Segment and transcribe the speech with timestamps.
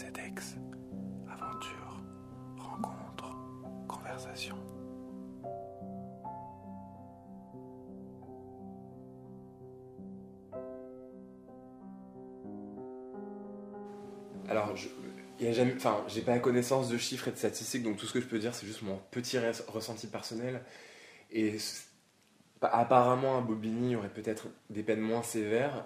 [0.00, 0.56] CEDEX,
[1.30, 2.02] aventure,
[2.56, 3.36] rencontre,
[3.86, 4.56] conversation.
[14.48, 14.88] Alors, je
[15.76, 18.38] enfin, j'ai pas connaissance de chiffres et de statistiques, donc tout ce que je peux
[18.38, 19.36] dire, c'est juste mon petit
[19.68, 20.62] ressenti personnel.
[21.30, 21.58] Et
[22.62, 25.84] apparemment, à Bobigny, il y aurait peut-être des peines moins sévères.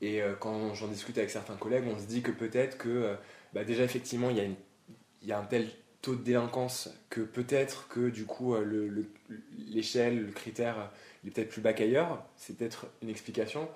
[0.00, 3.14] Et euh, quand j'en discute avec certains collègues, on se dit que peut-être que, euh,
[3.54, 4.44] bah, déjà, effectivement, il y, a
[5.22, 5.68] y a un tel
[6.02, 9.06] taux de délinquance que peut-être que, du coup, euh,
[9.68, 10.90] l'échelle, le, critère,
[11.22, 12.26] il est peut-être plus bas qu'ailleurs.
[12.36, 13.68] C'est peut-être une explication.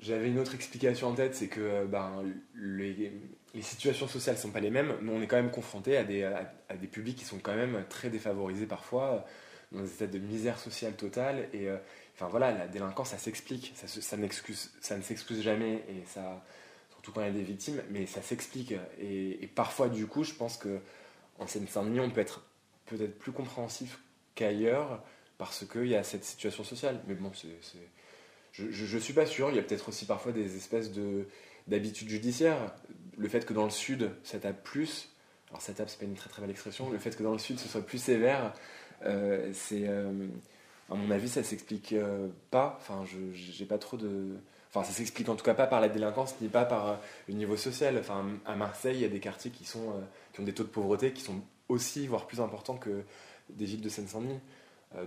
[0.00, 2.22] J'avais une autre explication en tête, c'est que ben,
[2.54, 3.12] les,
[3.60, 4.94] situations sociales ne sont pas les mêmes.
[5.02, 7.84] Nous, on est quand même confrontés à des, à, des publics qui sont quand même
[7.88, 9.26] très défavorisés parfois,
[9.72, 11.48] dans des états de misère sociale totale.
[11.52, 11.68] Et
[12.14, 13.72] enfin voilà, la délinquance, ça s'explique.
[13.74, 16.44] Ça, ça, ça ne s'excuse jamais, et ça,
[17.12, 18.74] quand il y a des victimes, mais ça s'explique.
[19.00, 22.42] Et, parfois, du coup, je pense qu'en Seine-Saint-Denis, on peut être
[22.86, 24.00] peut-être plus compréhensif
[24.34, 25.02] qu'ailleurs
[25.36, 27.00] parce qu'il y a cette situation sociale.
[27.06, 27.48] Mais bon, c'est
[28.52, 29.50] je ne suis pas sûr.
[29.50, 31.26] Il y a peut-être aussi parfois des espèces de,
[31.68, 32.74] d'habitudes judiciaires.
[33.16, 35.10] Le fait que dans le sud, ça tape plus,
[35.50, 37.38] alors ça tape, c'est pas une très très belle expression, le fait que dans le
[37.38, 38.52] sud, ce soit plus sévère,
[39.04, 39.88] euh, c'est.
[39.88, 40.26] Euh,
[40.90, 42.78] à mon avis, ça s'explique euh, pas.
[42.80, 44.36] Enfin, je j'ai pas trop de.
[44.70, 47.56] Enfin, ça s'explique en tout cas pas par la délinquance ni pas par le niveau
[47.56, 47.96] social.
[47.98, 49.94] Enfin, à Marseille, il y a des quartiers qui, sont,
[50.32, 53.02] qui ont des taux de pauvreté qui sont aussi, voire plus importants que
[53.50, 54.40] des villes de Seine-Saint-Denis.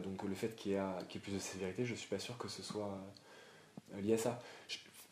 [0.03, 2.63] donc, le fait qu'il y, ait plus de sévérité, je suis pas sûr que ce
[2.63, 2.97] soit
[3.99, 4.39] lié à ça.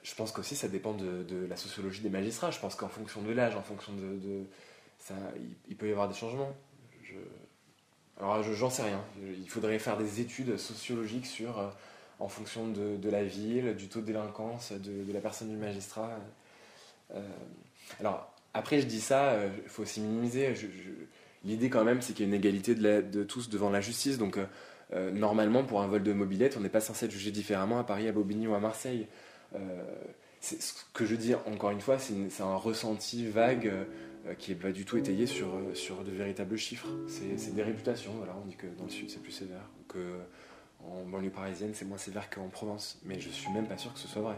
[0.02, 2.52] Je, pense qu'aussi ça dépend de, la sociologie des magistrats.
[2.52, 4.46] Je pense qu'en fonction de l'âge, en fonction de,
[5.00, 5.16] ça,
[5.70, 6.54] il, peut y avoir des changements.
[7.04, 7.16] Je,
[8.20, 9.04] alors j'en sais rien.
[9.22, 11.70] Il faudrait faire des études sociologiques sur, euh,
[12.20, 16.12] en fonction de, la ville, du taux de délinquance, de, la personne du magistrat.
[17.16, 17.22] Euh,
[18.00, 20.54] alors après je dis ça, euh, il faut aussi minimiser.
[21.46, 24.18] L'idée quand même c'est qu'il y a une égalité de, tous devant la justice.
[24.18, 24.38] Donc
[24.94, 27.84] euh, normalement, pour un vol de mobilette, on n'est pas censé être jugé différemment à
[27.84, 29.08] Paris, à Bobigny ou à Marseille.
[29.56, 29.60] Euh,
[30.42, 30.56] ce
[30.94, 34.86] que je dis, encore une fois, c'est un ressenti vague euh, qui n'est pas du
[34.86, 36.88] tout étayé sur, de véritables chiffres.
[37.08, 38.14] C'est des réputations.
[38.18, 39.70] Voilà, on dit que dans le sud, c'est plus sévère,
[40.84, 43.00] en banlieue parisienne, c'est moins sévère qu'en Provence.
[43.04, 44.38] Mais je suis même pas sûr que ce soit vrai.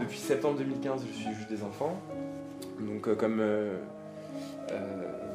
[0.00, 2.00] Depuis septembre 2015, je suis juge des enfants.
[2.78, 3.40] Donc, euh, comme.
[3.40, 3.76] Euh,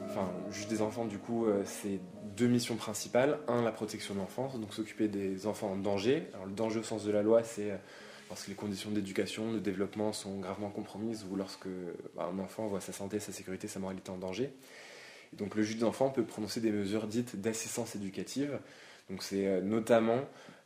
[0.06, 2.00] enfin, juge des enfants, du coup, c'est
[2.36, 3.40] deux missions principales.
[3.48, 6.28] Un, la protection de l'enfance, donc s'occuper des enfants en danger.
[6.34, 7.72] Alors, le danger au sens de la loi, c'est
[8.30, 11.68] lorsque les conditions d'éducation, de développement sont gravement compromises ou lorsque
[12.16, 14.54] bah, un enfant voit sa santé, sa sécurité, sa moralité en danger.
[15.34, 18.60] donc, le juge des enfants peut prononcer des mesures dites d'assistance éducative.
[19.10, 20.22] Donc, c'est notamment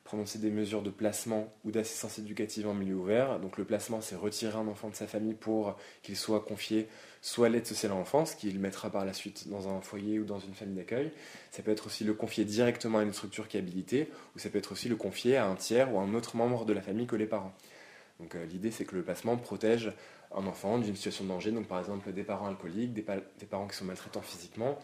[0.05, 3.39] prononcer des mesures de placement ou d'assistance éducative en milieu ouvert.
[3.39, 6.87] Donc le placement, c'est retirer un enfant de sa famille pour qu'il soit confié
[7.25, 10.25] soit à l'aide sociale à l'enfance, qu'il mettra par la suite dans un foyer ou
[10.25, 11.11] dans une famille d'accueil.
[11.49, 14.51] Ça peut être aussi le confier directement à une structure qui est habilitée, ou ça
[14.51, 16.83] peut être aussi le confier à un tiers ou à un autre membre de la
[16.83, 17.55] famille que les parents.
[18.19, 19.91] Donc euh, l'idée, c'est que le placement protège
[20.35, 23.75] un enfant d'une situation de danger, donc par exemple des parents alcooliques, des, parents qui
[23.75, 24.77] sont maltraitants physiquement.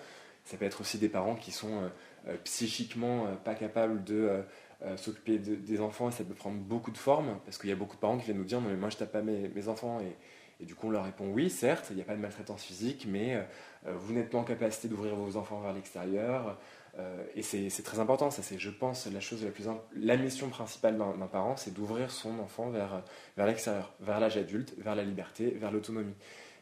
[0.44, 1.90] Ça peut être aussi des parents qui sont euh,
[2.30, 4.42] euh, psychiquement pas capables de
[4.84, 7.76] euh, s'occuper des enfants et ça peut prendre beaucoup de formes parce qu'il y a
[7.76, 10.00] beaucoup de parents qui viennent nous dire non mais moi je tape pas mes, enfants
[10.60, 13.06] et, du coup on leur répond oui certes il n'y a pas de maltraitance physique
[13.08, 13.42] mais euh,
[13.86, 16.58] euh, vous n'êtes pas en capacité d'ouvrir vos enfants vers l'extérieur
[17.36, 19.66] et c'est très important ça c'est je pense la chose la plus
[19.96, 23.04] la mission principale d'un parent c'est d'ouvrir son enfant vers,
[23.38, 26.16] l'extérieur vers l'âge adulte vers la liberté vers l'autonomie.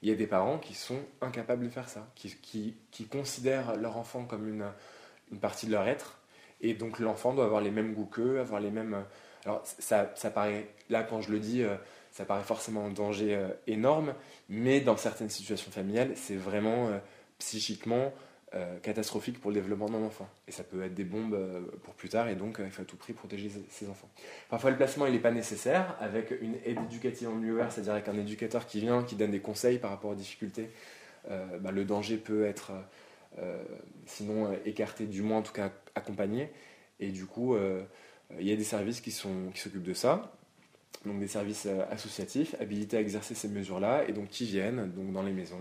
[0.03, 2.77] Il y a des parents qui sont incapables de faire ça qui,
[3.09, 6.18] considèrent leur enfant comme une partie de leur être
[6.61, 8.93] et donc l'enfant doit avoir les mêmes goûts qu'eux, avoir les mêmes.
[8.93, 9.01] Euh,
[9.45, 11.75] alors ça, ça paraît, là quand je le dis, euh,
[12.11, 14.13] ça paraît forcément un danger euh, énorme,
[14.49, 16.89] mais dans certaines situations familiales, c'est vraiment
[17.37, 18.11] psychiquement
[18.81, 20.27] catastrophique pour le développement d'un enfant.
[20.47, 21.37] Et ça peut être des bombes
[21.83, 24.09] pour plus tard, et donc il faut à tout prix protéger ses enfants.
[24.49, 27.93] Parfois le placement il n'est pas nécessaire, avec une aide éducative en milieu ouvert, c'est-à-dire
[27.93, 30.71] avec un éducateur qui vient, qui donne des conseils par rapport aux difficultés.
[31.27, 32.71] Bah, le danger peut être
[34.07, 36.51] sinon écarté, du moins en tout cas accompagné.
[36.99, 37.83] Et du coup, euh,
[38.39, 40.33] il y a des services qui s'occupent qui de ça,
[41.05, 45.23] donc des services associatifs habilités à exercer ces mesures-là, et donc qui viennent donc dans
[45.23, 45.57] les maisons,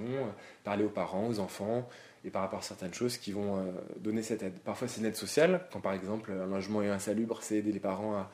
[0.65, 1.89] parler aux parents, aux enfants,
[2.25, 4.59] et par rapport à certaines choses qui vont donner cette aide.
[4.65, 7.81] Parfois c'est une aide sociale, quand par exemple un logement est insalubre, c'est aider les
[7.81, 8.31] parents à,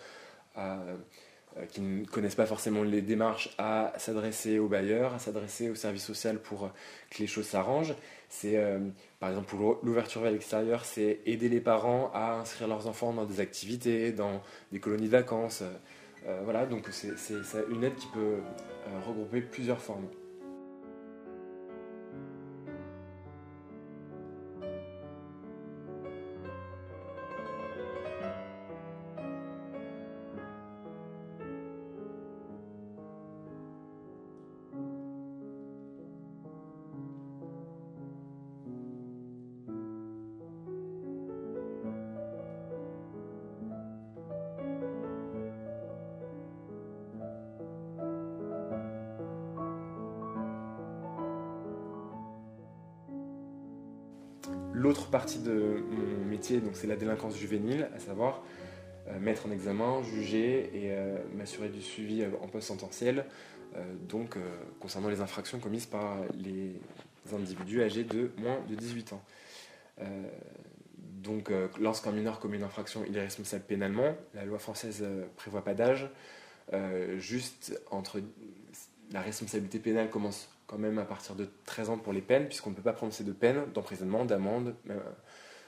[0.56, 0.96] euh,
[1.70, 6.04] qui ne connaissent pas forcément les démarches à s'adresser au bailleur, à s'adresser au service
[6.04, 6.70] social pour
[7.10, 7.94] que les choses s'arrangent.
[8.28, 8.60] C'est,
[9.20, 13.24] par exemple, pour l'ouverture vers l'extérieur, c'est aider les parents à inscrire leurs enfants dans
[13.24, 14.42] des activités, dans
[14.72, 15.62] des colonies de vacances.
[16.42, 17.34] voilà, donc c'est
[17.70, 18.38] une aide qui peut
[19.06, 20.08] regrouper plusieurs formes.
[54.74, 58.42] L'autre partie de mon métier, donc c'est la délinquance juvénile, à savoir
[59.08, 63.24] euh, mettre en examen, juger et euh, m'assurer du suivi euh, en post sententiel,
[64.08, 64.36] donc
[64.78, 66.80] concernant les infractions commises par les
[67.34, 69.22] individus âgés de moins de 18 ans.
[70.96, 71.50] donc
[71.80, 74.14] lorsqu'un mineur commet une infraction, il est responsable pénalement.
[74.32, 75.04] La loi française
[75.34, 76.08] prévoit pas d'âge.
[77.18, 78.20] juste entre
[79.10, 82.70] la responsabilité pénale commence quand même à partir de 13 ans pour les peines, puisqu'on
[82.70, 84.98] ne peut pas prononcer de peine, d'emprisonnement, d'amende, euh,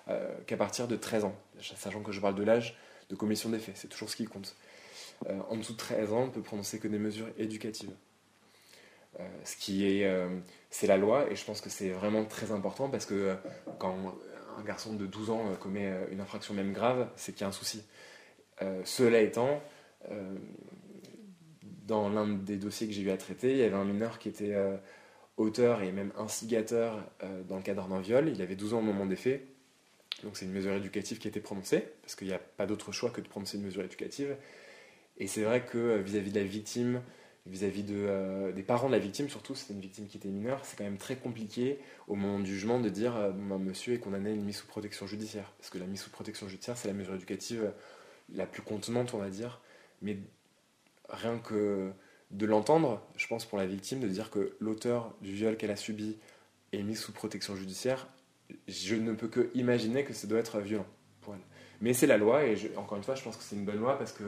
[0.09, 2.77] euh, qu'à partir de 13 ans, sachant que je parle de l'âge
[3.11, 4.57] de commission des faits, c'est toujours ce qui compte.
[5.29, 7.93] Euh, en dessous de 13 ans, on ne peut prononcer que des mesures éducatives.
[9.45, 10.07] ce qui est,
[10.71, 13.37] c'est la loi, et je pense que c'est vraiment très important parce que
[13.79, 13.97] quand
[14.59, 17.53] un garçon de 12 ans commet une infraction même grave, c'est qu'il y a un
[17.53, 17.83] souci.
[18.85, 19.63] cela étant,
[21.87, 24.29] dans l'un des dossiers que j'ai eu à traiter, il y avait un mineur qui
[24.29, 24.77] était euh,
[25.37, 28.29] auteur et même instigateur euh, dans le cadre d'un viol.
[28.29, 29.47] Il avait 12 ans au moment des faits.
[30.25, 32.91] Donc c'est une mesure éducative qui a été prononcée, parce qu'il n'y a pas d'autre
[32.91, 34.37] choix que de prononcer une mesure éducative.
[35.19, 37.03] Et c'est vrai que euh, vis-à-vis de la victime,
[37.47, 40.77] vis-à-vis de, des parents de la victime, surtout, c'était une victime qui était mineure, c'est
[40.77, 41.79] quand même très compliqué
[42.09, 45.07] au moment du jugement de dire ben, monsieur est condamné à une mise sous protection
[45.07, 45.53] judiciaire.
[45.59, 47.71] Parce que la mise sous protection judiciaire, c'est la mesure éducative
[48.35, 49.61] la plus contenante, on va dire.
[50.03, 50.19] Mais
[51.09, 51.93] rien que
[52.31, 55.77] de l'entendre, je pense pour la victime, de dire que l'auteur du viol qu'elle a
[55.77, 56.19] subi
[56.73, 58.09] est mis sous protection judiciaire,
[58.69, 60.87] je ne peux que imaginer que ça doit être violent
[61.21, 61.41] pour elle.
[61.81, 63.99] Mais c'est la loi, et encore une fois, je pense que c'est une bonne loi
[63.99, 64.25] parce que,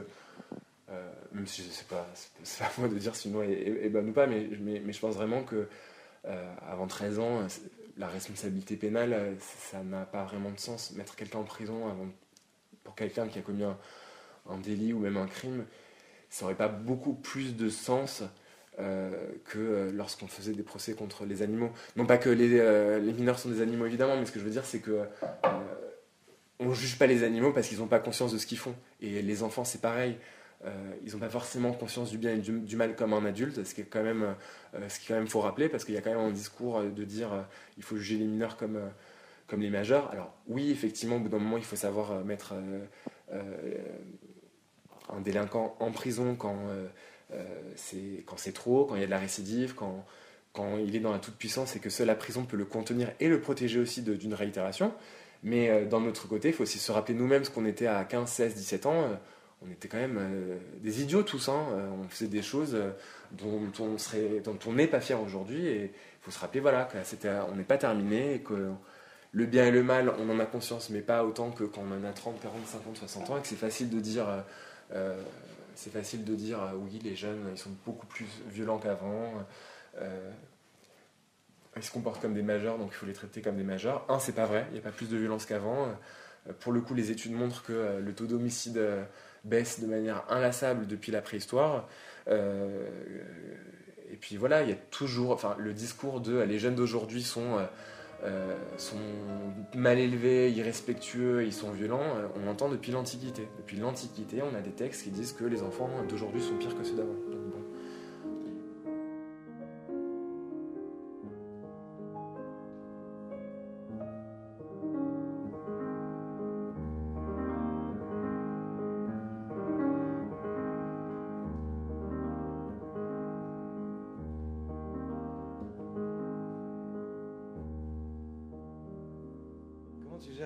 [0.90, 2.06] euh, même si je sais pas,
[2.42, 4.92] c'est pas à moi de dire si une loi est, bonne ou pas, mais, mais,
[4.92, 5.68] je pense vraiment que
[6.26, 7.46] euh, avant 13 ans,
[7.96, 10.92] la responsabilité pénale, ça n'a pas vraiment de sens.
[10.92, 12.06] Mettre quelqu'un en prison avant,
[12.84, 15.64] pour quelqu'un qui a commis un délit ou même un crime,
[16.30, 18.22] ça n'aurait pas beaucoup plus de sens
[18.80, 19.10] euh,
[19.44, 21.70] que euh, lorsqu'on faisait des procès contre les animaux.
[21.96, 24.44] Non pas que les, euh, les, mineurs sont des animaux évidemment, mais ce que je
[24.44, 25.00] veux dire c'est que
[26.60, 28.76] on juge pas les animaux parce qu'ils n'ont pas conscience de ce qu'ils font.
[29.00, 30.16] Et les enfants c'est pareil.
[31.04, 33.80] ils n'ont pas forcément conscience du bien et du, mal comme un adulte, ce qui
[33.80, 34.36] est quand même,
[34.88, 37.04] ce qui quand même faut rappeler parce qu'il y a quand même un discours de
[37.04, 37.30] dire
[37.78, 38.78] il faut juger les mineurs comme
[39.48, 40.08] comme les majeurs.
[40.12, 42.54] Alors oui, effectivement, au bout d'un moment, il faut savoir mettre
[45.14, 46.86] un délinquant en prison quand euh,
[47.32, 47.44] euh,
[47.76, 50.04] c'est quand c'est trop, quand il y a de la récidive, quand,
[50.52, 53.28] quand il est dans la toute-puissance et que seule la prison peut le contenir et
[53.28, 54.92] le protéger aussi d'une réitération.
[55.42, 58.04] Mais euh, d'un autre côté, il faut aussi se rappeler nous-mêmes ce qu'on était à
[58.04, 59.04] 15, 16, 17 ans.
[59.66, 60.20] on était quand même
[60.82, 61.48] des idiots tous.
[61.48, 61.66] Hein.
[62.00, 62.76] on faisait des choses
[63.32, 63.96] dont, on
[64.44, 65.66] dont on n'est pas fier aujourd'hui.
[65.66, 68.70] Et il faut se rappeler voilà, qu'on n'est pas terminé et que
[69.32, 71.92] le bien et le mal, on en a conscience, mais pas autant que quand on
[71.92, 74.26] en a 30, 40, 50, 60 ans et que c'est facile de dire
[74.94, 75.20] euh,
[75.74, 79.32] c'est facile de dire euh, oui, les jeunes, ils sont beaucoup plus violents qu'avant.
[80.00, 80.30] Euh,
[81.76, 84.04] ils se comportent comme des majeurs, donc il faut les traiter comme des majeurs.
[84.08, 85.88] Un, c'est pas vrai, il n'y a pas plus de violence qu'avant.
[86.60, 88.80] Pour le coup, les études montrent que le taux d'homicide
[89.44, 91.86] baisse de manière inlassable depuis la préhistoire.
[92.26, 97.58] et puis voilà, il y a toujours, le discours de les jeunes d'aujourd'hui sont
[98.24, 98.96] euh, sont
[99.74, 103.48] mal élevés, irrespectueux, ils sont violents, euh, on l'entend depuis l'Antiquité.
[103.58, 106.84] Depuis l'Antiquité, on a des textes qui disent que les enfants d'aujourd'hui sont pires que
[106.84, 107.14] ceux d'avant.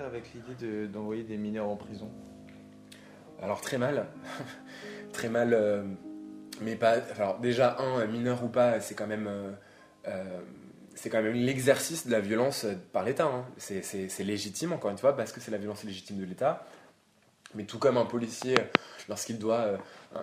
[0.01, 2.09] Avec l'idée d'envoyer des mineurs en prison?
[3.41, 4.07] Alors très mal,
[5.13, 5.83] très mal, euh,
[6.61, 6.95] mais pas.
[7.15, 9.27] Alors déjà un mineur ou pas, c'est quand même.
[9.27, 9.51] Euh,
[10.07, 10.39] euh,
[10.95, 13.25] c'est quand même l'exercice de la violence par l'État.
[13.25, 13.45] Hein.
[13.57, 16.67] C'est légitime, encore une fois, parce que c'est la violence légitime de l'État.
[17.55, 18.55] Mais tout comme un policier,
[19.09, 19.79] lorsqu'il doit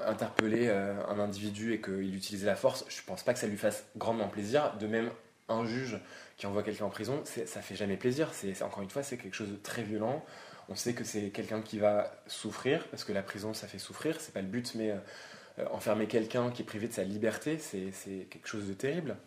[0.07, 3.85] interpeller un individu et qu'il utilise la force, je pense pas que ça lui fasse
[3.97, 4.77] grandement plaisir.
[4.79, 5.11] De même,
[5.49, 5.99] un juge
[6.41, 8.31] qui envoie quelqu'un en prison, ça fait jamais plaisir.
[8.33, 10.25] C'est encore une fois, c'est quelque chose de très violent.
[10.71, 14.19] On sait que c'est quelqu'un qui va souffrir parce que la prison, ça fait souffrir.
[14.23, 18.27] C'est pas le but, mais euh, enfermer quelqu'un qui est privé de sa liberté, c'est
[18.31, 19.19] quelque chose de terrible.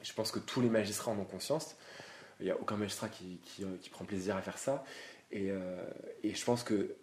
[0.00, 1.76] Je pense que tous les magistrats en ont conscience.
[2.40, 4.82] Il n'y a aucun magistrat qui, euh, qui, prend plaisir à faire ça.
[5.32, 5.84] Et, euh,
[6.22, 6.96] et je pense que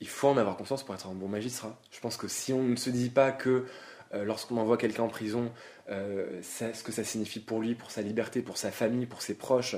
[0.00, 1.80] il faut en avoir conscience pour être un bon magistrat.
[1.90, 3.64] Je pense que si on ne se dit pas que
[4.12, 5.50] lorsqu'on envoie quelqu'un en prison,
[5.88, 9.76] ce que ça signifie pour lui, pour sa liberté, pour sa famille, pour ses proches,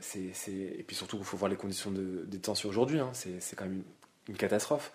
[0.00, 2.98] c'est, et puis surtout, il faut voir les conditions de détention aujourd'hui.
[2.98, 3.10] Hein.
[3.12, 3.82] c'est, quand même
[4.28, 4.92] une catastrophe.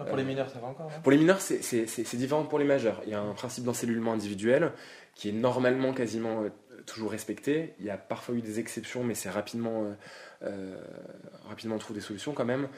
[0.00, 3.02] Ah, pour les mineurs, ça va encore Pour les mineurs, c'est différent pour les majeurs.
[3.04, 4.72] Il y a un principe d'encellulement individuel
[5.14, 6.48] qui est normalement quasiment euh,
[6.86, 7.74] toujours respecté.
[7.78, 9.92] Il y a parfois eu des exceptions, mais c'est rapidement, euh,
[10.44, 10.80] euh,
[11.46, 12.68] rapidement on trouve des solutions quand même.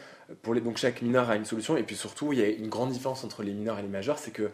[0.43, 1.77] Pour les, donc chaque mineur a une solution.
[1.77, 4.19] Et puis surtout, il y a une grande différence entre les mineurs et les majeurs,
[4.19, 4.51] c'est que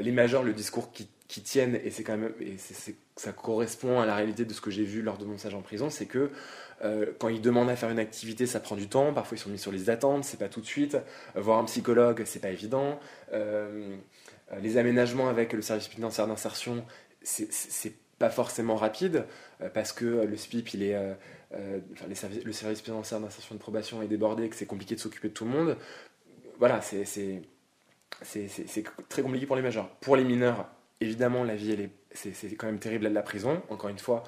[0.00, 1.08] les majeurs, le discours qui,
[1.42, 2.32] tiennent, et c'est quand même,
[3.16, 5.62] ça correspond à la réalité de ce que j'ai vu lors de mon stage en
[5.62, 6.30] prison, c'est que
[6.84, 9.12] euh, quand ils demandent à faire une activité, ça prend du temps.
[9.12, 10.96] Parfois, ils sont mis sur les attentes, c'est pas tout de suite.
[11.36, 12.98] Euh, voir un psychologue, c'est pas évident.
[13.32, 13.96] Euh,
[14.60, 16.84] les aménagements avec le service financier d'insertion,
[17.22, 19.24] c'est pas forcément rapide
[19.72, 24.94] parce que le SPIP, le service financier d'insertion de probation est débordé, que c'est compliqué
[24.94, 25.76] de s'occuper de tout le monde.
[26.58, 26.82] Voilà,
[28.20, 29.88] c'est très compliqué pour les majeurs.
[30.00, 30.68] Pour les mineurs,
[31.00, 33.62] évidemment, la vie, c'est quand même terrible à la prison.
[33.70, 34.22] Encore une fois,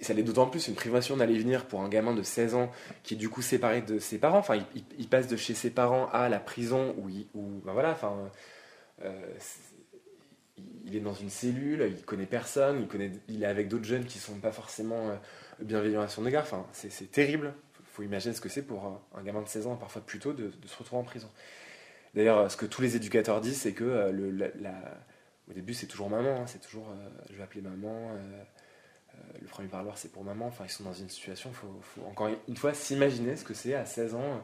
[0.00, 2.70] ça l'est d'autant plus une privation d'aller venir pour un gamin de 16 ans
[3.02, 4.38] qui est du coup séparé de ses parents.
[4.38, 4.58] Enfin,
[4.98, 8.30] il, passe de chez ses parents à la prison où, il, ben voilà, enfin,
[9.04, 9.20] euh,
[10.84, 14.18] il est dans une cellule, il connaît personne, il, connaît, est avec d'autres jeunes qui
[14.18, 15.16] sont pas forcément euh,
[15.60, 16.44] bienveillants à son égard.
[16.44, 17.54] Enfin, c'est terrible.
[17.80, 20.32] Il faut imaginer ce que c'est pour un, gamin de 16 ans, parfois plus tôt,
[20.32, 21.28] de, se retrouver en prison.
[22.14, 24.52] D'ailleurs, ce que tous les éducateurs disent, c'est que euh, le,
[25.48, 26.86] au début, c'est toujours maman, hein, c'est toujours
[27.30, 28.16] je vais appeler maman
[29.40, 32.30] le premier parloir c'est pour maman, enfin ils sont dans une situation, il faut, encore
[32.48, 34.42] une fois s'imaginer ce que c'est à 16 ans,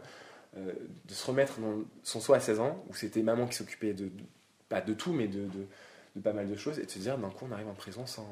[0.57, 0.73] euh,
[1.07, 4.11] de se remettre dans son soi à 16 ans, où c'était maman qui s'occupait de,
[4.69, 5.49] pas de tout, mais de,
[6.23, 8.27] pas mal de choses, et de se dire d'un coup on arrive en prison sans...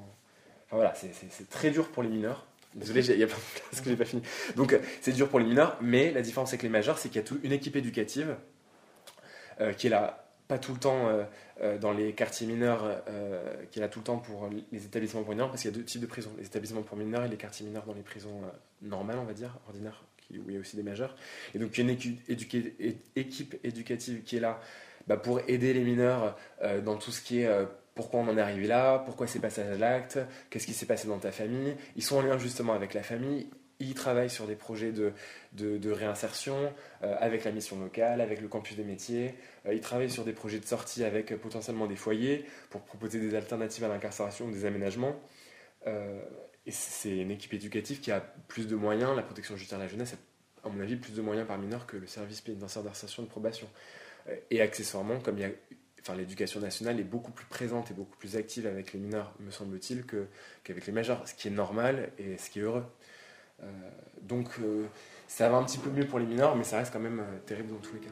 [0.66, 2.47] Enfin voilà, c'est très dur pour les mineurs.
[2.75, 3.37] Désolé, il y a plein
[3.73, 4.23] de que j'ai pas fini.
[4.57, 7.21] Donc euh, c'est dur pour les mineurs, mais la différence avec les majeurs, c'est qu'il
[7.21, 8.37] y a toute une équipe éducative
[9.60, 11.25] euh, qui est là pas tout le temps euh,
[11.60, 13.02] euh, dans les quartiers mineurs,
[13.70, 15.76] qui est là tout le temps pour les établissements pour mineurs, parce qu'il y a
[15.76, 18.42] deux types de prisons, les établissements pour mineurs et les quartiers mineurs dans les prisons
[18.80, 21.16] normales, on va dire, ordinaires, où il y a aussi des majeurs.
[21.54, 24.60] Et donc il y a une équipe éducative qui est là
[25.08, 26.36] bah, pour aider les mineurs
[26.84, 29.76] dans tout ce qui est pourquoi on en est arrivé là, pourquoi c'est passé à
[29.76, 30.20] l'acte,
[30.50, 31.75] qu'est-ce qui s'est passé dans ta famille.
[31.96, 33.48] Ils sont en lien justement avec la famille,
[33.80, 38.76] ils travaillent sur des projets de, réinsertion euh, avec la mission locale, avec le campus
[38.76, 39.35] des métiers.
[39.66, 43.21] Euh, ils travaillent sur des projets de sortie avec euh, potentiellement des foyers pour proposer
[43.21, 45.21] des alternatives à l'incarcération ou des aménagements.
[46.66, 49.14] et c'est une équipe éducative qui a plus de moyens.
[49.14, 51.87] La protection judiciaire de la jeunesse a, à mon avis, plus de moyens par mineur
[51.87, 53.68] que le service pénitentiaire d'insertion de probation.
[54.50, 55.38] et accessoirement, comme
[56.16, 60.04] l'éducation nationale est beaucoup plus présente et beaucoup plus active avec les mineurs, me semble-t-il,
[60.64, 62.85] qu'avec les majeurs, ce qui est normal et ce qui est heureux.
[63.62, 63.66] Euh,
[64.22, 64.86] donc euh,
[65.28, 67.38] ça va un petit peu mieux pour les mineurs, mais ça reste quand même euh,
[67.46, 68.10] terrible dans tous les cas.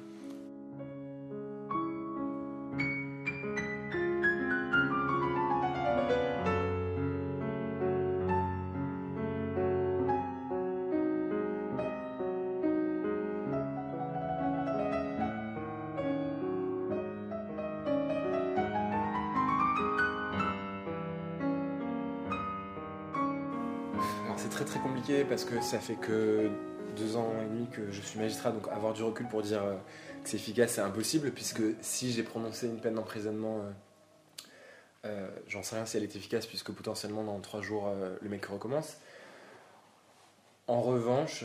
[25.29, 26.51] Parce que ça fait que
[26.97, 29.75] deux ans et demi que je suis magistrat, donc avoir du recul pour dire euh,
[30.23, 33.71] que c'est efficace, c'est impossible, puisque si j'ai prononcé une peine d'emprisonnement, euh,
[35.07, 38.45] euh, j'en sais rien si elle est efficace, puisque potentiellement dans trois jours, le mec
[38.47, 38.97] recommence.
[40.67, 41.45] En revanche,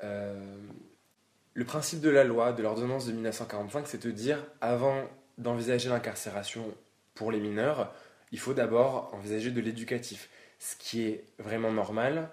[0.00, 5.02] le principe de la loi, de l'ordonnance de 1945, c'est de dire, avant
[5.36, 6.72] d'envisager l'incarcération
[7.14, 7.92] pour les mineurs,
[8.32, 12.30] il faut d'abord envisager de l'éducatif, ce qui est vraiment normal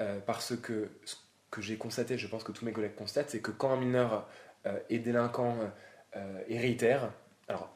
[0.00, 1.16] euh, parce que ce
[1.50, 4.28] que j'ai constaté, je pense que tous mes collègues constatent, c'est que quand un mineur
[4.66, 5.56] euh, est délinquant
[6.16, 7.12] euh, réitère,
[7.48, 7.70] alors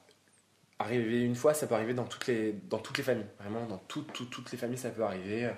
[0.78, 3.78] arriver une fois, ça peut arriver dans toutes les, dans toutes les familles, vraiment dans
[3.78, 5.50] toutes les familles, ça peut arriver.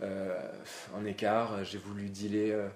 [0.00, 2.68] Un écart, j'ai voulu dealer euh,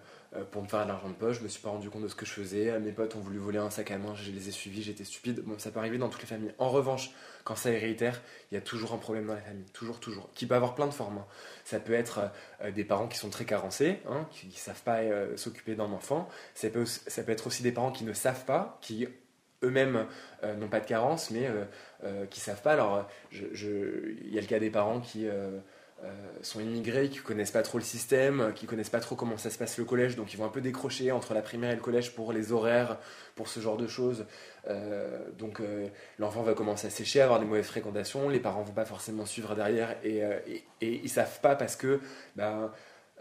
[0.51, 1.39] pour me faire de l'argent de poche.
[1.39, 2.79] Je me suis pas rendu compte de ce que je faisais.
[2.81, 5.41] Mes potes ont voulu voler un sac à main, je les ai suivis, j'étais stupide.
[5.45, 6.55] Bon, ça peut arriver dans toutes les familles.
[6.59, 7.11] En revanche,
[7.45, 9.67] quand c'est héréditaire, il y a toujours un problème dans la famille.
[9.73, 10.31] Toujours, toujours.
[10.35, 11.19] Qui peut avoir plein de formes.
[11.19, 11.27] hein.
[11.65, 12.31] Ça peut être
[12.63, 15.93] euh, des parents qui sont très carencés, hein, qui ne savent pas euh, s'occuper d'un
[15.93, 16.29] enfant.
[16.55, 19.07] Ça peut, ça être aussi des parents qui ne savent pas, qui
[19.65, 20.07] eux-mêmes
[20.43, 21.65] euh, n'ont pas de carence, mais euh,
[22.05, 22.73] euh, qui savent pas.
[22.73, 25.61] Alors, il y a le cas des parents qui euh, euh,
[26.43, 29.59] sont immigrés, qui connaissent pas trop le système, qui connaissent pas trop comment ça se
[29.59, 32.15] passe le collège, donc ils vont un peu décrocher entre la primaire et le collège
[32.15, 32.99] pour les horaires,
[33.37, 34.27] pour ce genre de choses.
[34.69, 35.87] Euh, donc euh,
[36.19, 39.55] l'enfant va commencer à sécher, avoir des mauvaises fréquentations, les parents vont pas forcément suivre
[39.55, 40.39] derrière et, euh,
[40.81, 42.01] et, ils savent pas parce que
[42.37, 42.73] ben,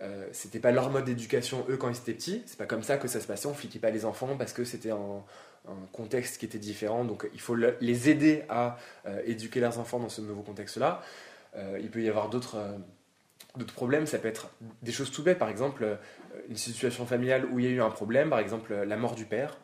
[0.01, 2.97] euh, c'était pas leur mode d'éducation eux quand ils étaient petits, c'est pas comme ça
[2.97, 5.23] que ça se passait, on fliquait pas les enfants parce que c'était un,
[5.67, 9.77] un contexte qui était différent, donc il faut le- les aider à euh, éduquer leurs
[9.77, 11.01] enfants dans ce nouveau contexte-là.
[11.55, 12.77] Euh, il peut y avoir d'autres euh,
[13.57, 14.49] d'autres problèmes, ça peut être
[14.81, 15.95] des choses tout bêtes, par exemple euh,
[16.47, 19.25] une situation familiale où il y a eu un problème, par exemple la mort du
[19.25, 19.57] père,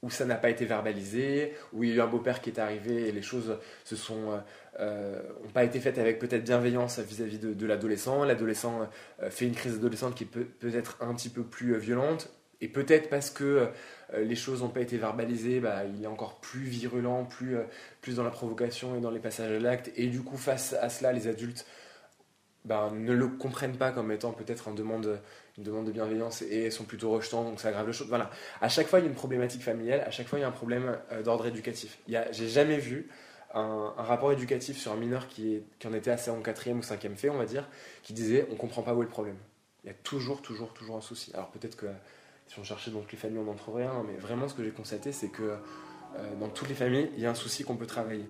[0.00, 2.58] où ça n'a pas été verbalisé, où il y a eu un beau-père qui est
[2.58, 4.40] arrivé et les choses se sont
[4.78, 8.24] ont pas été faites avec peut-être bienveillance vis-à-vis de, l'adolescent.
[8.24, 8.88] L'adolescent
[9.30, 13.10] fait une crise adolescente qui peut peut être un petit peu plus violente et peut-être
[13.10, 13.68] parce que
[14.14, 17.64] euh, les choses n'ont pas été verbalisées, bah, il est encore plus virulent, plus, euh,
[18.00, 19.90] plus dans la provocation et dans les passages à l'acte.
[19.96, 21.66] Et du coup, face à cela, les adultes
[22.64, 25.20] bah, ne le comprennent pas comme étant peut-être une demande,
[25.58, 28.08] une demande de bienveillance et sont plutôt rejetants, donc ça aggrave le chose.
[28.08, 28.30] Voilà.
[28.60, 30.48] À chaque fois, il y a une problématique familiale, à chaque fois, il y a
[30.48, 31.98] un problème euh, d'ordre éducatif.
[32.08, 33.08] J'ai jamais vu
[33.54, 37.16] un, rapport éducatif sur un mineur qui, qui en était assez en quatrième ou cinquième
[37.16, 37.68] fait, on va dire,
[38.02, 39.36] qui disait on comprend pas où est le problème.
[39.84, 41.30] Il y a toujours, toujours, toujours un souci.
[41.34, 41.86] Alors peut-être que
[42.46, 45.12] si on cherchait les familles, on en trouverait un, mais vraiment ce que j'ai constaté,
[45.12, 48.28] c'est que euh, dans toutes les familles, il y a un souci qu'on peut travailler.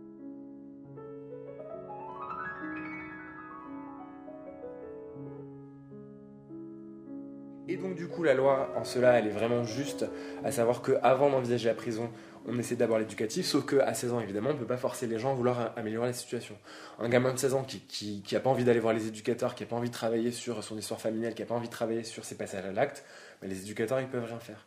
[7.69, 10.07] Et donc du coup, la loi, en cela, elle est vraiment juste,
[10.45, 12.11] à savoir qu'avant d'envisager la prison,
[12.49, 15.19] on essaie d'abord l'éducatif, sauf qu'à 16 ans, évidemment, on ne peut pas forcer les
[15.19, 16.57] gens à vouloir améliorer la situation.
[16.99, 19.65] Un gamin de 16 ans qui n'a qui, pas envie d'aller voir les éducateurs, qui
[19.65, 22.05] n'a pas envie de travailler sur son histoire familiale, qui n'a pas envie de travailler
[22.05, 23.05] sur ses passages à l'acte,
[23.43, 24.67] les éducateurs, ils peuvent rien faire.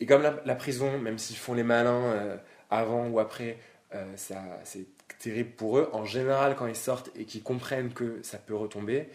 [0.00, 2.36] Et comme la, prison, même s'ils font les malins euh,
[2.70, 3.58] avant ou après,
[3.94, 4.86] euh, c'est
[5.18, 5.88] terrible pour eux.
[5.92, 9.08] En général, quand ils sortent et qu'ils comprennent que ça peut retomber,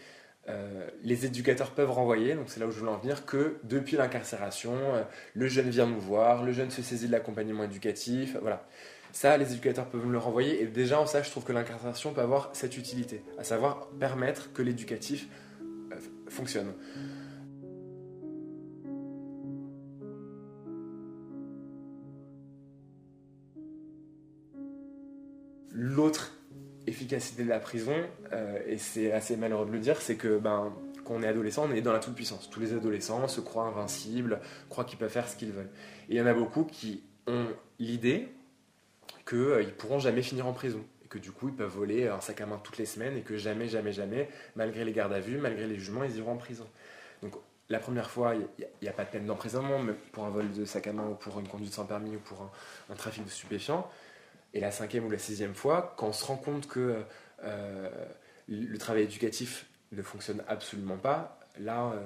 [0.48, 3.96] euh, les éducateurs peuvent renvoyer, donc c'est là où je voulais en venir, que depuis
[3.96, 5.02] l'incarcération, euh,
[5.34, 8.66] le jeune vient nous voir, le jeune se saisit de l'accompagnement éducatif, voilà.
[9.12, 12.12] Ça, les éducateurs peuvent me le renvoyer, et déjà en ça, je trouve que l'incarcération
[12.12, 15.28] peut avoir cette utilité, à savoir permettre que l'éducatif
[15.60, 15.96] euh,
[16.28, 16.72] fonctionne.
[25.70, 26.32] L'autre
[26.86, 27.94] efficacité de la prison,
[28.32, 30.72] euh, et c'est assez malheureux de le dire, c'est que ben,
[31.04, 32.50] quand on est adolescent, on est dans la toute-puissance.
[32.50, 35.70] Tous les adolescents se croient invincibles, croient qu'ils peuvent faire ce qu'ils veulent.
[36.08, 37.46] Et il y en a beaucoup qui ont
[37.78, 38.28] l'idée
[39.28, 40.84] qu'ils ne pourront jamais finir en prison.
[41.04, 43.22] Et que du coup, ils peuvent voler un sac à main toutes les semaines et
[43.22, 46.36] que jamais, jamais, jamais, malgré les gardes à vue, malgré les jugements, ils iront en
[46.36, 46.66] prison.
[47.22, 47.34] Donc
[47.68, 50.64] la première fois, il n'y a, pas de peine d'emprisonnement, mais pour un vol de
[50.64, 52.50] sac à main ou pour une conduite sans permis ou pour un,
[52.90, 53.88] un trafic de stupéfiants.
[54.54, 57.02] Et la cinquième ou la sixième fois, quand on se rend compte que
[57.42, 57.90] euh,
[58.48, 62.00] le travail éducatif ne fonctionne absolument pas, là, euh,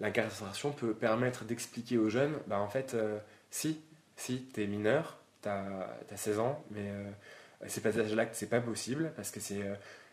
[0.00, 3.18] l'incarcération peut permettre d'expliquer aux jeunes, bah en fait, euh,
[3.50, 3.80] si,
[4.16, 5.64] si, t'es mineur, t'as
[6.10, 7.10] as 16 ans, mais euh,
[7.66, 9.60] ces passages à l'acte, c'est pas possible, parce que c'est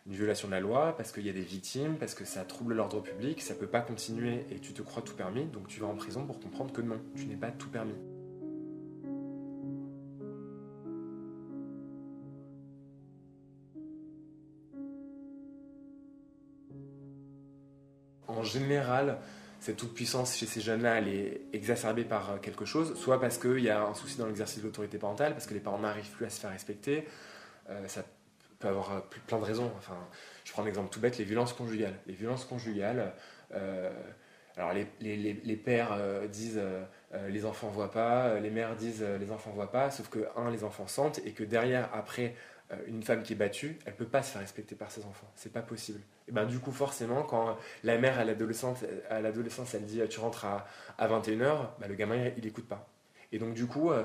[0.06, 2.76] une violation de la loi, parce qu'il y a des victimes, parce que ça trouble
[2.76, 5.88] l'ordre public, ça peut pas continuer et tu te crois tout permis, donc tu vas
[5.88, 7.96] en prison pour comprendre que non, tu n'es pas tout permis.
[18.48, 19.20] Général,
[19.60, 23.60] cette toute-puissance chez ces jeunes-là, elle est exacerbée par euh, quelque chose, soit parce qu'il
[23.60, 26.26] y a un souci dans l'exercice de l'autorité parentale, parce que les parents n'arrivent plus
[26.26, 27.08] à se faire respecter.
[27.70, 28.04] Euh, ça
[28.60, 29.72] peut avoir euh, plein de raisons.
[29.78, 29.98] Enfin,
[30.46, 31.96] je prends un exemple tout bête, les violences conjugales.
[32.06, 33.14] Les violences conjugales,
[34.56, 35.98] alors les, pères
[36.30, 36.62] disent
[37.28, 40.64] les enfants voient pas, les mères disent les enfants voient pas, sauf que, un, les
[40.64, 42.36] enfants sentent, et que derrière, après,
[42.88, 45.32] une femme qui est battue, elle peut pas se faire respecter par ses enfants.
[45.36, 46.02] C'est pas possible.
[46.28, 48.84] Et ben du coup, forcément, quand la mère à l'adolescence,
[49.74, 52.90] elle dit tu rentres à, à 21h, bah, le gamin il, il écoute pas.
[53.32, 54.04] Et donc du coup, euh,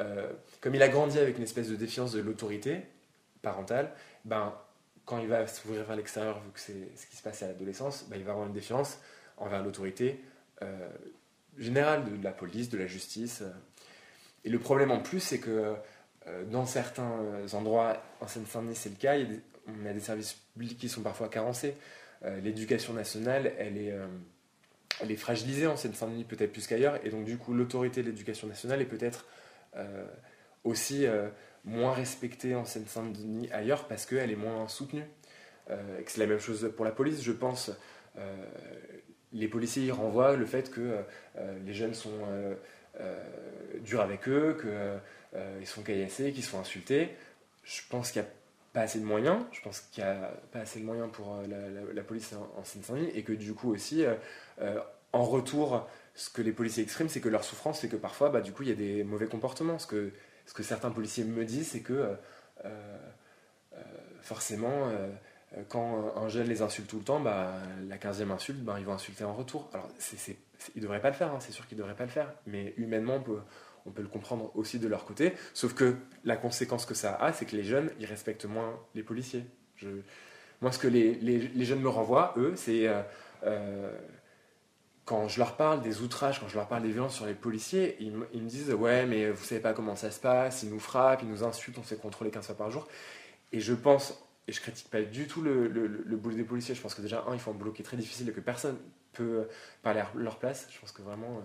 [0.00, 2.82] euh, comme il a grandi avec une espèce de défiance de l'autorité
[3.42, 3.92] parentale,
[4.24, 4.54] ben
[5.04, 8.06] quand il va s'ouvrir vers l'extérieur, vu que c'est ce qui se passe à l'adolescence,
[8.08, 8.98] ben, il va avoir une défiance
[9.38, 10.22] envers l'autorité
[10.62, 10.88] euh,
[11.56, 13.42] générale de, la police, de la justice.
[14.44, 15.74] Et le problème en plus, c'est que
[16.50, 17.10] dans certains
[17.52, 19.16] endroits, en Seine-Saint-Denis, c'est le cas,
[19.68, 21.74] on a des services publics qui sont parfois carencés.
[22.24, 24.06] Euh, L'éducation nationale, elle est, euh,
[25.00, 28.48] elle est fragilisée en Seine-Saint-Denis peut-être plus qu'ailleurs, et donc du coup l'autorité de l'éducation
[28.48, 29.26] nationale est peut-être
[29.76, 30.06] euh,
[30.64, 31.28] aussi euh,
[31.64, 35.04] moins respectée en Seine-Saint-Denis ailleurs parce qu'elle est moins soutenue.
[35.70, 37.70] Euh, c'est la même chose pour la police, je pense.
[39.32, 40.96] les policiers y renvoient le fait que
[41.64, 42.18] les jeunes sont
[43.84, 44.56] durs avec eux,
[45.32, 47.16] qu'ils sont caillassés, qu'ils sont insultés.
[47.64, 48.30] Je pense qu'il n'y a
[48.72, 51.36] pas assez de moyens, je pense qu'il n'y a pas assez de moyens pour
[51.94, 54.04] la, police en, Seine-Saint-Denis, et que du coup aussi,
[55.12, 55.86] en retour,
[56.18, 58.64] ce que les policiers expriment, c'est que leur souffrance fait que parfois, bah, du coup,
[58.64, 59.78] il y a des mauvais comportements.
[59.78, 60.12] Ce que,
[60.46, 62.14] ce que certains policiers me disent, c'est que euh,
[62.64, 63.78] euh,
[64.20, 65.08] forcément, euh,
[65.68, 67.54] quand un jeune les insulte tout le temps, bah,
[67.86, 69.70] la 15e insulte, bah, ils vont insulter en retour.
[69.72, 70.36] Alors, c'est,
[70.74, 72.32] ils ne devraient pas le faire, hein, c'est sûr qu'ils ne devraient pas le faire,
[72.46, 73.40] mais humainement, on peut,
[73.86, 75.34] on peut le comprendre aussi de leur côté.
[75.54, 79.02] Sauf que la conséquence que ça a, c'est que les jeunes, ils respectent moins les
[79.02, 79.44] policiers.
[80.60, 82.88] Moi, ce que les, jeunes me renvoient, eux, c'est
[85.08, 87.96] quand je leur parle des outrages, quand je leur parle des violences sur les policiers,
[87.98, 91.22] ils, me disent Ouais, mais vous savez pas comment ça se passe, ils nous frappent,
[91.22, 92.86] ils nous insultent, on se fait contrôler 15 fois par jour.
[93.50, 96.82] Et je pense, et je critique pas du tout le, le, boulot des policiers, je
[96.82, 98.76] pense que déjà, un, ils font un boulot qui est très difficile et que personne
[99.14, 99.48] peut
[99.82, 100.66] parler à leur place.
[100.70, 101.40] Je pense que vraiment, euh,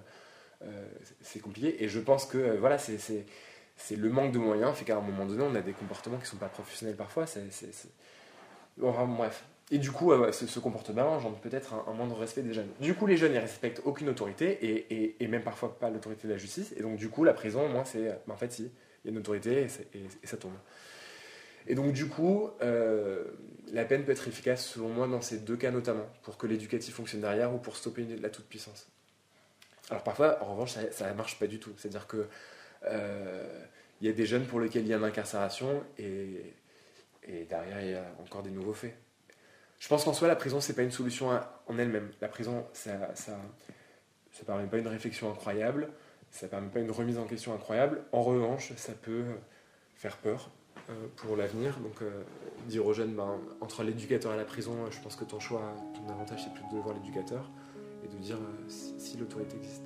[1.22, 1.84] c'est compliqué.
[1.84, 5.26] Et je pense que, euh, voilà, c'est le manque de moyens fait qu'à un moment
[5.26, 7.26] donné, on a des comportements qui sont pas professionnels parfois.
[8.78, 12.70] Bref, et du coup, euh, ce, comportement engendre peut-être un, moindre respect des jeunes.
[12.80, 16.34] Du coup, les jeunes, ils respectent aucune autorité, et, et, même parfois pas l'autorité de
[16.34, 16.74] la justice.
[16.78, 18.04] Et donc, du coup, la prison, moi, c'est.
[18.28, 18.72] Ben, en fait, si,
[19.04, 20.52] il y a une autorité, et, ça tombe.
[21.66, 23.24] Et donc, du coup, euh,
[23.72, 26.94] la peine peut être efficace, selon moi, dans ces deux cas notamment, pour que l'éducatif
[26.94, 28.93] fonctionne derrière ou pour stopper la toute-puissance.
[29.90, 31.74] Alors, parfois, en revanche, ça ne marche pas du tout.
[31.78, 32.28] C'est-à-dire que.
[32.86, 33.66] Euh,
[34.04, 36.54] il y a des jeunes pour lesquels il y a une incarcération, et,
[37.24, 38.98] et derrière, il y a encore des nouveaux faits.
[39.80, 42.12] Je pense qu'en soi, la prison, c'est pas une solution en elle-même.
[42.20, 43.38] La prison, ça, ça,
[44.32, 45.90] ça permet pas une réflexion incroyable,
[46.32, 48.04] ça permet pas une remise en question incroyable.
[48.12, 49.24] En revanche, ça peut
[49.96, 50.50] faire peur
[50.90, 51.78] euh, pour l'avenir.
[51.80, 52.24] Donc, euh,
[52.68, 56.12] dire aux jeunes, ben, entre l'éducateur et la prison, je pense que ton choix, ton
[56.12, 57.50] avantage, c'est plutôt de voir l'éducateur
[58.04, 59.84] et de dire euh, si l'autorité existe.